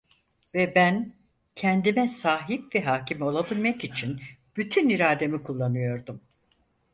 Ve 0.55 0.75
ben 0.75 1.13
kendime 1.55 2.07
sahip 2.07 2.75
ve 2.75 2.81
hâkim 2.81 3.21
olabilmek 3.21 3.83
için 3.83 4.21
bütün 4.57 4.89
irademi 4.89 5.43
kullanıyordum. 5.43 6.21